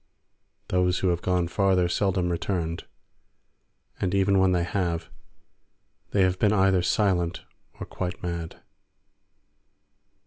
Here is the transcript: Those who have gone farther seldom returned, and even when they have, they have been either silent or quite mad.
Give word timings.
Those 0.69 0.97
who 0.97 1.09
have 1.09 1.21
gone 1.21 1.47
farther 1.47 1.87
seldom 1.87 2.29
returned, 2.31 2.85
and 3.99 4.15
even 4.15 4.39
when 4.39 4.51
they 4.51 4.63
have, 4.63 5.11
they 6.09 6.23
have 6.23 6.39
been 6.39 6.51
either 6.53 6.81
silent 6.81 7.43
or 7.79 7.85
quite 7.85 8.23
mad. 8.23 8.63